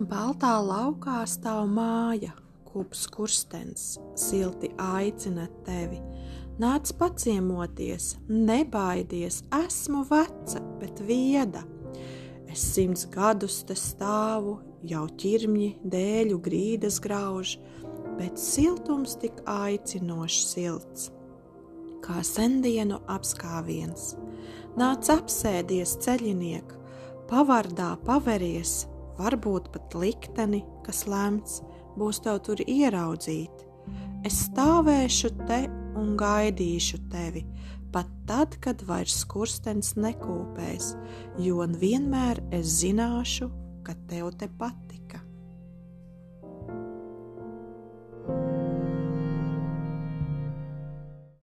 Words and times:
Baltā 0.00 0.54
laukā 0.64 1.26
stāv 1.28 1.66
māja, 1.68 2.30
kups 2.64 3.02
kurstens, 3.12 3.98
silti 4.16 4.70
aicina 4.80 5.42
tevi. 5.66 5.98
Nāc 6.56 6.94
paciemoties, 6.96 8.14
nebaidies, 8.32 9.42
esmu 9.52 10.06
veca, 10.08 10.62
bet 10.80 11.02
vieda. 11.04 11.66
Es 12.48 12.62
simts 12.64 13.04
gadus 13.12 13.58
te 13.68 13.76
stāvu, 13.76 14.54
jau 14.88 15.02
ķirmņi 15.20 15.68
dēļu 15.84 16.38
grīdas 16.46 16.96
grauž, 17.04 17.58
bet 18.16 18.40
siltums 18.40 19.18
tik 19.20 19.42
aicinošs 19.44 20.46
silts, 20.54 21.10
kā 22.00 22.22
sendienu 22.24 23.02
apskāviens. 23.04 24.14
Nāc 24.80 25.12
apsēdies 25.12 25.98
ceļiniek, 26.00 26.72
pavardā 27.28 27.90
paveries, 28.08 28.86
varbūt 29.20 29.70
pat 29.74 29.96
likteni, 30.00 30.64
kas 30.86 31.04
lemts, 31.10 31.60
būs 32.00 32.22
tev 32.24 32.40
tur 32.46 32.62
ieraudzīt. 32.64 33.66
Es 34.26 34.46
stāvēšu 34.48 35.32
te 35.46 35.62
un 35.98 36.14
gaidīšu 36.20 37.00
tevi, 37.12 37.44
pat 37.94 38.10
tad, 38.28 38.56
kad 38.64 38.84
vairs 38.88 39.22
kurstens 39.30 39.94
nekūpēs, 39.98 40.94
jo 41.42 41.64
vienmēr 41.80 42.42
es 42.54 42.80
zināšu, 42.82 43.50
ka 43.86 43.96
tev 44.10 44.32
te 44.38 44.50
patika. 44.60 44.89